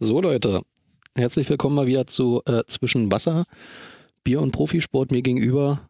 So 0.00 0.20
Leute, 0.20 0.62
herzlich 1.14 1.48
willkommen 1.48 1.76
mal 1.76 1.86
wieder 1.86 2.08
zu 2.08 2.42
äh, 2.46 2.62
Zwischen 2.66 3.12
Wasser, 3.12 3.44
Bier 4.24 4.42
und 4.42 4.50
Profisport. 4.50 5.12
Mir 5.12 5.22
gegenüber 5.22 5.88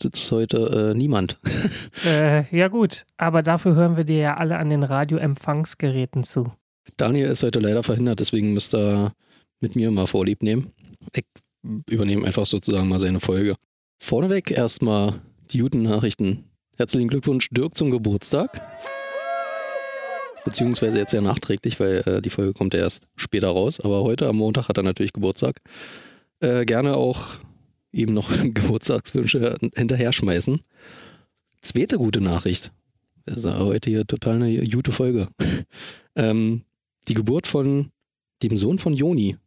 sitzt 0.00 0.30
heute 0.30 0.92
äh, 0.92 0.96
niemand. 0.96 1.40
äh, 2.06 2.44
ja 2.56 2.68
gut, 2.68 3.04
aber 3.16 3.42
dafür 3.42 3.74
hören 3.74 3.96
wir 3.96 4.04
dir 4.04 4.18
ja 4.18 4.36
alle 4.36 4.56
an 4.56 4.70
den 4.70 4.84
Radioempfangsgeräten 4.84 6.22
zu. 6.22 6.52
Daniel 6.96 7.26
ist 7.26 7.42
heute 7.42 7.58
leider 7.58 7.82
verhindert, 7.82 8.20
deswegen 8.20 8.54
müsst 8.54 8.72
ihr 8.72 9.12
mit 9.60 9.74
mir 9.74 9.90
mal 9.90 10.06
Vorlieb 10.06 10.44
nehmen. 10.44 10.72
Ich 11.12 11.24
übernehme 11.90 12.24
einfach 12.24 12.46
sozusagen 12.46 12.88
mal 12.88 13.00
seine 13.00 13.18
Folge. 13.18 13.56
Vorneweg 14.00 14.52
erstmal 14.52 15.20
die 15.50 15.58
guten 15.58 15.82
Nachrichten. 15.82 16.44
Herzlichen 16.76 17.08
Glückwunsch 17.08 17.48
Dirk 17.50 17.74
zum 17.74 17.90
Geburtstag. 17.90 18.62
Beziehungsweise 20.44 20.98
jetzt 20.98 21.12
ja 21.12 21.20
nachträglich, 21.20 21.80
weil 21.80 22.02
äh, 22.06 22.22
die 22.22 22.30
Folge 22.30 22.52
kommt 22.52 22.74
ja 22.74 22.80
erst 22.80 23.04
später 23.16 23.48
raus. 23.48 23.80
Aber 23.80 24.02
heute 24.02 24.28
am 24.28 24.36
Montag 24.36 24.68
hat 24.68 24.76
er 24.76 24.82
natürlich 24.82 25.12
Geburtstag. 25.12 25.60
Äh, 26.40 26.64
gerne 26.64 26.96
auch 26.96 27.36
ihm 27.92 28.12
noch 28.12 28.30
Geburtstagswünsche 28.42 29.56
hinterher 29.74 30.12
schmeißen. 30.12 30.60
Zweite 31.62 31.96
gute 31.96 32.20
Nachricht. 32.20 32.72
Das 33.26 33.38
ist 33.38 33.46
heute 33.46 33.88
hier 33.88 34.06
total 34.06 34.42
eine 34.42 34.68
gute 34.68 34.92
Folge. 34.92 35.28
ähm, 36.16 36.62
die 37.08 37.14
Geburt 37.14 37.46
von 37.46 37.90
dem 38.42 38.58
Sohn 38.58 38.78
von 38.78 38.92
Joni. 38.92 39.38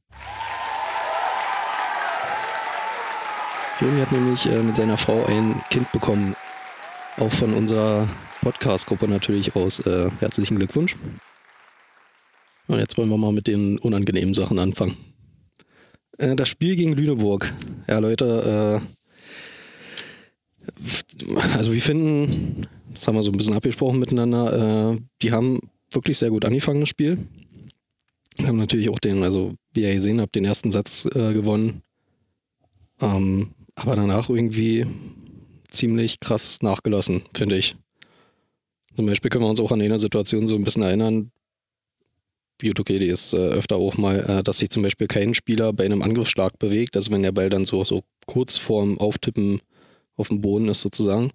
Joni 3.79 4.01
hat 4.01 4.11
nämlich 4.11 4.49
äh, 4.49 4.63
mit 4.63 4.75
seiner 4.75 4.97
Frau 4.97 5.23
ein 5.25 5.61
Kind 5.69 5.91
bekommen. 5.91 6.35
Auch 7.19 7.31
von 7.31 7.55
unserer 7.55 8.07
Podcast-Gruppe 8.41 9.07
natürlich 9.07 9.55
aus. 9.55 9.79
Äh, 9.79 10.11
herzlichen 10.19 10.57
Glückwunsch. 10.57 10.95
Und 12.67 12.77
jetzt 12.77 12.95
wollen 12.95 13.09
wir 13.09 13.17
mal 13.17 13.33
mit 13.33 13.47
den 13.47 13.79
unangenehmen 13.79 14.35
Sachen 14.35 14.59
anfangen. 14.59 14.95
Äh, 16.19 16.35
das 16.35 16.47
Spiel 16.47 16.75
gegen 16.75 16.93
Lüneburg. 16.93 17.51
Ja, 17.87 17.97
Leute, 17.97 18.83
äh, 20.69 21.47
also 21.57 21.73
wir 21.73 21.81
finden, 21.81 22.67
das 22.93 23.07
haben 23.07 23.15
wir 23.15 23.23
so 23.23 23.31
ein 23.31 23.37
bisschen 23.37 23.55
abgesprochen 23.55 23.99
miteinander, 23.99 24.91
äh, 24.93 24.99
die 25.23 25.31
haben 25.31 25.59
wirklich 25.89 26.19
sehr 26.19 26.29
gut 26.29 26.45
angefangen, 26.45 26.81
das 26.81 26.89
Spiel. 26.89 27.17
Haben 28.43 28.57
natürlich 28.57 28.89
auch 28.91 28.99
den, 28.99 29.23
also 29.23 29.55
wie 29.73 29.81
ihr 29.81 29.93
gesehen 29.95 30.21
habt, 30.21 30.35
den 30.35 30.45
ersten 30.45 30.69
Satz 30.69 31.05
äh, 31.15 31.33
gewonnen. 31.33 31.81
Ähm, 33.01 33.53
aber 33.73 33.95
danach 33.95 34.29
irgendwie 34.29 34.85
ziemlich 35.69 36.19
krass 36.19 36.61
nachgelassen, 36.61 37.23
finde 37.33 37.57
ich. 37.57 37.75
Zum 38.95 39.05
Beispiel 39.05 39.29
können 39.29 39.43
wir 39.43 39.49
uns 39.49 39.59
auch 39.59 39.71
an 39.71 39.81
eine 39.81 39.99
Situation 39.99 40.47
so 40.47 40.55
ein 40.55 40.63
bisschen 40.63 40.83
erinnern. 40.83 41.31
Okay, 42.63 42.97
die 42.97 43.05
ist 43.05 43.33
äh, 43.33 43.37
öfter 43.37 43.75
auch 43.75 43.97
mal, 43.97 44.19
äh, 44.21 44.43
dass 44.43 44.57
sich 44.57 44.71
zum 44.71 44.81
Beispiel 44.81 45.05
kein 45.05 45.35
Spieler 45.35 45.73
bei 45.73 45.85
einem 45.85 46.01
Angriffsschlag 46.01 46.57
bewegt, 46.57 46.95
also 46.95 47.11
wenn 47.11 47.21
der 47.21 47.31
Ball 47.31 47.51
dann 47.51 47.65
so, 47.65 47.85
so 47.85 48.01
kurz 48.25 48.57
vorm 48.57 48.97
Auftippen 48.97 49.59
auf 50.15 50.29
dem 50.29 50.41
Boden 50.41 50.67
ist 50.67 50.81
sozusagen. 50.81 51.31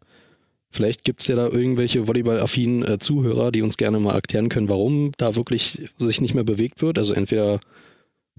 Vielleicht 0.73 1.05
gibt 1.05 1.21
es 1.21 1.29
ja 1.29 1.37
da 1.37 1.49
irgendwelche 1.49 2.09
Volleyball-affinen 2.09 2.83
äh, 2.83 2.99
Zuhörer, 2.99 3.53
die 3.53 3.63
uns 3.63 3.77
gerne 3.77 4.01
mal 4.01 4.15
erklären 4.15 4.49
können, 4.49 4.69
warum 4.69 5.13
da 5.19 5.37
wirklich 5.37 5.91
sich 5.99 6.21
nicht 6.21 6.35
mehr 6.35 6.45
bewegt 6.45 6.83
wird. 6.83 6.99
Also 6.99 7.13
entweder 7.13 7.61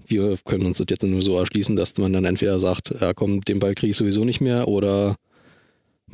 wir 0.06 0.36
können 0.44 0.66
uns 0.66 0.78
das 0.78 0.86
jetzt 0.90 1.04
nur 1.04 1.22
so 1.22 1.38
erschließen, 1.38 1.76
dass 1.76 1.96
man 1.96 2.12
dann 2.12 2.24
entweder 2.24 2.58
sagt, 2.58 2.94
ja 3.00 3.14
komm, 3.14 3.40
den 3.42 3.60
Ball 3.60 3.74
kriege 3.74 3.92
ich 3.92 3.96
sowieso 3.96 4.24
nicht 4.24 4.40
mehr 4.40 4.68
oder 4.68 5.16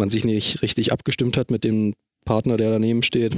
man 0.00 0.10
sich 0.10 0.24
nicht 0.24 0.62
richtig 0.62 0.92
abgestimmt 0.92 1.36
hat 1.36 1.50
mit 1.50 1.62
dem 1.62 1.94
Partner, 2.24 2.56
der 2.56 2.70
daneben 2.70 3.02
steht. 3.02 3.32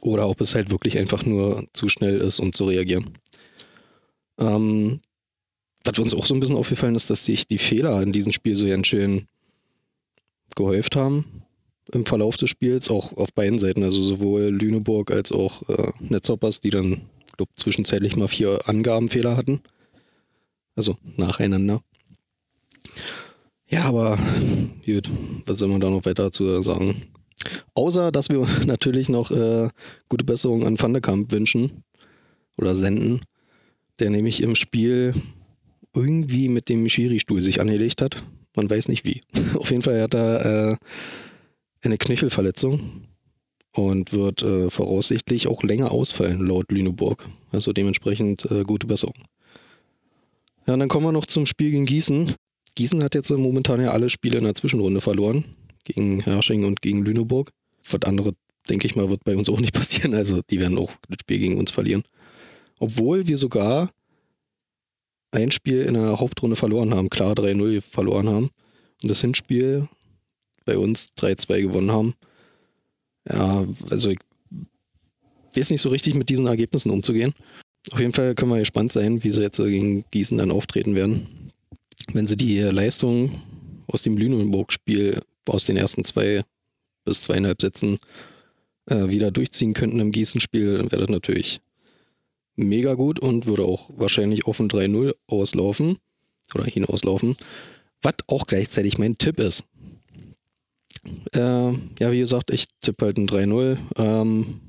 Oder 0.00 0.28
ob 0.28 0.40
es 0.40 0.54
halt 0.54 0.70
wirklich 0.70 0.98
einfach 0.98 1.24
nur 1.24 1.64
zu 1.72 1.88
schnell 1.88 2.18
ist, 2.18 2.40
um 2.40 2.52
zu 2.52 2.64
reagieren. 2.64 3.16
Ähm, 4.38 5.00
was 5.84 5.98
uns 5.98 6.14
auch 6.14 6.26
so 6.26 6.34
ein 6.34 6.40
bisschen 6.40 6.56
aufgefallen 6.56 6.96
ist, 6.96 7.10
dass 7.10 7.24
sich 7.24 7.46
die 7.46 7.58
Fehler 7.58 8.02
in 8.02 8.12
diesem 8.12 8.32
Spiel 8.32 8.56
so 8.56 8.66
ganz 8.66 8.88
schön 8.88 9.26
gehäuft 10.54 10.96
haben 10.96 11.44
im 11.92 12.04
Verlauf 12.04 12.36
des 12.36 12.50
Spiels, 12.50 12.90
auch 12.90 13.16
auf 13.16 13.32
beiden 13.32 13.58
Seiten, 13.58 13.82
also 13.82 14.02
sowohl 14.02 14.42
Lüneburg 14.42 15.10
als 15.10 15.32
auch 15.32 15.66
äh, 15.68 15.92
Netzhoppers, 16.00 16.60
die 16.60 16.70
dann, 16.70 17.02
glaube 17.36 17.52
zwischenzeitlich 17.56 18.16
mal 18.16 18.28
vier 18.28 18.68
Angabenfehler 18.68 19.36
hatten. 19.36 19.60
Also 20.76 20.96
nacheinander. 21.16 21.82
Ja, 23.68 23.84
aber 23.84 24.18
gut, 24.86 25.10
was 25.46 25.58
soll 25.58 25.68
man 25.68 25.80
da 25.80 25.90
noch 25.90 26.06
weiter 26.06 26.24
dazu 26.24 26.62
sagen? 26.62 27.02
Außer, 27.74 28.10
dass 28.10 28.28
wir 28.30 28.46
natürlich 28.66 29.08
noch 29.08 29.30
äh, 29.30 29.68
gute 30.08 30.24
Besserung 30.24 30.66
an 30.66 30.80
Van 30.80 30.92
de 30.92 31.02
Kamp 31.02 31.30
wünschen 31.32 31.84
oder 32.56 32.74
senden, 32.74 33.20
der 33.98 34.10
nämlich 34.10 34.42
im 34.42 34.54
Spiel 34.54 35.14
irgendwie 35.94 36.48
mit 36.48 36.68
dem 36.68 36.88
Schiri-Stuhl 36.88 37.42
sich 37.42 37.60
angelegt 37.60 38.02
hat. 38.02 38.22
Man 38.56 38.70
weiß 38.70 38.88
nicht 38.88 39.04
wie. 39.04 39.20
Auf 39.54 39.70
jeden 39.70 39.82
Fall 39.82 40.00
hat 40.00 40.14
er 40.14 40.72
äh, 40.72 40.76
eine 41.82 41.98
Knöchelverletzung 41.98 43.04
und 43.72 44.12
wird 44.12 44.42
äh, 44.42 44.70
voraussichtlich 44.70 45.46
auch 45.46 45.62
länger 45.62 45.92
ausfallen, 45.92 46.46
laut 46.46 46.72
Lüneburg. 46.72 47.28
Also 47.52 47.72
dementsprechend 47.72 48.50
äh, 48.50 48.62
gute 48.62 48.86
Besserung. 48.86 49.14
Ja, 50.66 50.74
und 50.74 50.80
dann 50.80 50.88
kommen 50.88 51.06
wir 51.06 51.12
noch 51.12 51.26
zum 51.26 51.46
Spiel 51.46 51.70
gegen 51.70 51.86
Gießen. 51.86 52.34
Gießen 52.78 53.02
hat 53.02 53.16
jetzt 53.16 53.28
momentan 53.30 53.80
ja 53.80 53.90
alle 53.90 54.08
Spiele 54.08 54.38
in 54.38 54.44
der 54.44 54.54
Zwischenrunde 54.54 55.00
verloren 55.00 55.44
gegen 55.82 56.20
Hersching 56.20 56.64
und 56.64 56.80
gegen 56.80 57.04
Lüneburg. 57.04 57.50
Was 57.90 58.02
andere, 58.02 58.34
denke 58.68 58.86
ich 58.86 58.94
mal, 58.94 59.10
wird 59.10 59.24
bei 59.24 59.36
uns 59.36 59.48
auch 59.48 59.58
nicht 59.58 59.74
passieren. 59.74 60.14
Also 60.14 60.42
die 60.48 60.60
werden 60.60 60.78
auch 60.78 60.92
das 61.08 61.18
Spiel 61.22 61.40
gegen 61.40 61.58
uns 61.58 61.72
verlieren. 61.72 62.04
Obwohl 62.78 63.26
wir 63.26 63.36
sogar 63.36 63.90
ein 65.32 65.50
Spiel 65.50 65.82
in 65.82 65.94
der 65.94 66.20
Hauptrunde 66.20 66.54
verloren 66.54 66.94
haben, 66.94 67.10
klar 67.10 67.32
3-0 67.32 67.80
verloren 67.80 68.28
haben. 68.28 68.50
Und 69.02 69.10
das 69.10 69.22
Hinspiel 69.22 69.88
bei 70.64 70.78
uns 70.78 71.10
3-2 71.18 71.62
gewonnen 71.62 71.90
haben. 71.90 72.14
Ja, 73.28 73.66
also 73.90 74.10
ich 74.10 74.20
weiß 75.56 75.70
nicht 75.70 75.80
so 75.80 75.88
richtig 75.88 76.14
mit 76.14 76.28
diesen 76.28 76.46
Ergebnissen 76.46 76.90
umzugehen. 76.90 77.34
Auf 77.90 77.98
jeden 77.98 78.12
Fall 78.12 78.36
können 78.36 78.52
wir 78.52 78.60
gespannt 78.60 78.92
sein, 78.92 79.24
wie 79.24 79.32
sie 79.32 79.42
jetzt 79.42 79.56
gegen 79.56 80.04
Gießen 80.12 80.38
dann 80.38 80.52
auftreten 80.52 80.94
werden. 80.94 81.47
Wenn 82.12 82.26
sie 82.26 82.36
die 82.36 82.60
Leistung 82.60 83.42
aus 83.86 84.02
dem 84.02 84.16
Lüneburg-Spiel 84.16 85.20
aus 85.46 85.66
den 85.66 85.76
ersten 85.76 86.04
zwei 86.04 86.42
bis 87.04 87.22
zweieinhalb 87.22 87.60
Sätzen 87.60 87.98
äh, 88.86 89.08
wieder 89.08 89.30
durchziehen 89.30 89.74
könnten 89.74 90.00
im 90.00 90.12
Gießen-Spiel, 90.12 90.78
dann 90.78 90.90
wäre 90.90 91.02
das 91.02 91.10
natürlich 91.10 91.60
mega 92.56 92.94
gut 92.94 93.20
und 93.20 93.46
würde 93.46 93.64
auch 93.64 93.90
wahrscheinlich 93.96 94.46
offen 94.46 94.68
3-0 94.68 95.14
auslaufen 95.26 95.98
oder 96.54 96.64
hinauslaufen. 96.64 97.36
Was 98.02 98.14
auch 98.26 98.46
gleichzeitig 98.46 98.98
mein 98.98 99.18
Tipp 99.18 99.38
ist. 99.38 99.64
Äh, 101.32 101.72
ja, 101.72 102.12
wie 102.12 102.18
gesagt, 102.18 102.50
ich 102.50 102.66
tippe 102.80 103.06
halt 103.06 103.18
ein 103.18 103.28
3-0. 103.28 103.78
Ähm, 103.96 104.60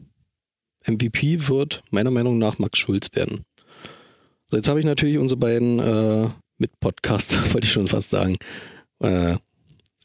MVP 0.85 1.47
wird 1.47 1.83
meiner 1.91 2.11
Meinung 2.11 2.37
nach 2.37 2.59
Max 2.59 2.79
Schulz 2.79 3.09
werden. 3.13 3.43
So, 4.49 4.57
jetzt 4.57 4.67
habe 4.67 4.79
ich 4.79 4.85
natürlich 4.85 5.17
unsere 5.17 5.39
beiden 5.39 5.79
äh, 5.79 6.29
Mitpodcaster, 6.59 7.37
wollte 7.53 7.65
ich 7.65 7.71
schon 7.71 7.87
fast 7.87 8.09
sagen, 8.09 8.37
äh, 8.99 9.35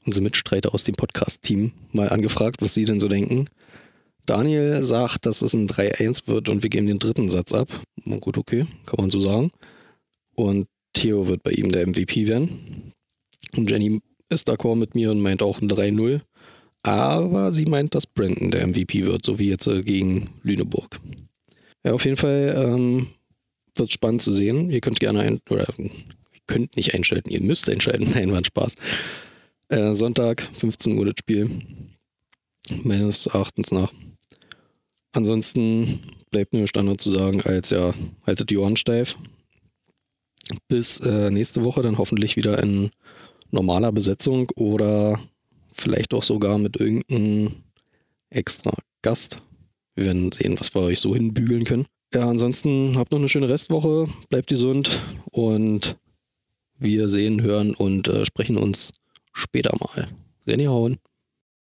unsere 0.06 0.22
Mitstreiter 0.22 0.74
aus 0.74 0.84
dem 0.84 0.94
Podcast-Team 0.94 1.72
mal 1.92 2.08
angefragt, 2.08 2.56
was 2.60 2.74
sie 2.74 2.84
denn 2.84 3.00
so 3.00 3.08
denken. 3.08 3.46
Daniel 4.26 4.82
sagt, 4.82 5.26
dass 5.26 5.42
es 5.42 5.52
ein 5.52 5.68
3-1 5.68 6.26
wird 6.26 6.48
und 6.48 6.62
wir 6.62 6.70
geben 6.70 6.86
den 6.86 6.98
dritten 6.98 7.28
Satz 7.28 7.52
ab. 7.52 7.68
Gut, 8.20 8.38
okay, 8.38 8.66
kann 8.86 8.96
man 8.98 9.10
so 9.10 9.20
sagen. 9.20 9.50
Und 10.34 10.66
Theo 10.94 11.26
wird 11.26 11.42
bei 11.42 11.50
ihm 11.52 11.70
der 11.72 11.86
MVP 11.86 12.26
werden. 12.26 12.92
Und 13.56 13.70
Jenny 13.70 14.00
ist 14.30 14.48
d'accord 14.48 14.76
mit 14.76 14.94
mir 14.94 15.10
und 15.10 15.20
meint 15.20 15.42
auch 15.42 15.60
ein 15.60 15.68
3-0. 15.68 16.20
Aber 16.82 17.52
sie 17.52 17.64
meint, 17.64 17.94
dass 17.94 18.06
Brandon 18.06 18.50
der 18.50 18.66
MVP 18.66 19.04
wird, 19.06 19.24
so 19.24 19.38
wie 19.38 19.48
jetzt 19.48 19.66
äh, 19.66 19.82
gegen 19.82 20.30
Lüneburg. 20.42 21.00
Ja, 21.82 21.92
auf 21.92 22.04
jeden 22.04 22.16
Fall 22.16 22.54
ähm, 22.56 23.08
wird 23.74 23.88
es 23.88 23.94
spannend 23.94 24.22
zu 24.22 24.32
sehen. 24.32 24.70
Ihr 24.70 24.80
könnt 24.80 25.00
gerne 25.00 25.20
ein, 25.20 25.40
oder 25.48 25.66
könnt 26.46 26.76
nicht 26.76 26.94
einschalten, 26.94 27.30
ihr 27.30 27.40
müsst 27.40 27.68
einschalten. 27.68 28.10
Nein, 28.14 28.30
war 28.30 28.38
ein 28.38 28.44
Spaß. 28.44 28.76
Äh, 29.68 29.94
Sonntag, 29.94 30.42
15 30.58 30.98
Uhr 30.98 31.06
das 31.06 31.14
Spiel. 31.18 31.50
Meines 32.82 33.26
Erachtens 33.26 33.70
nach. 33.70 33.92
Ansonsten 35.12 36.00
bleibt 36.30 36.54
nur 36.54 36.66
Standard 36.66 37.00
zu 37.00 37.10
sagen, 37.10 37.40
als 37.42 37.70
ja, 37.70 37.92
haltet 38.26 38.50
die 38.50 38.58
Ohren 38.58 38.76
steif. 38.76 39.16
Bis 40.68 40.98
äh, 41.00 41.30
nächste 41.30 41.64
Woche 41.64 41.82
dann 41.82 41.98
hoffentlich 41.98 42.36
wieder 42.36 42.62
in 42.62 42.90
normaler 43.50 43.92
Besetzung 43.92 44.50
oder 44.56 45.20
vielleicht 45.72 46.12
auch 46.14 46.22
sogar 46.22 46.58
mit 46.58 46.76
irgendeinem 46.76 47.52
extra 48.30 48.72
Gast. 49.02 49.38
Wir 49.94 50.06
werden 50.06 50.32
sehen, 50.32 50.56
was 50.58 50.74
wir 50.74 50.82
euch 50.82 51.00
so 51.00 51.14
hinbügeln 51.14 51.64
können. 51.64 51.86
Ja, 52.12 52.28
ansonsten 52.28 52.96
habt 52.96 53.12
noch 53.12 53.18
eine 53.18 53.28
schöne 53.28 53.48
Restwoche, 53.48 54.08
bleibt 54.28 54.48
gesund 54.48 55.00
und 55.30 55.96
wir 56.78 57.08
sehen, 57.08 57.42
hören 57.42 57.74
und 57.74 58.08
äh, 58.08 58.24
sprechen 58.24 58.56
uns 58.56 58.92
später 59.32 59.74
mal. 59.78 60.08
Renny 60.46 60.64
hauen. 60.64 60.98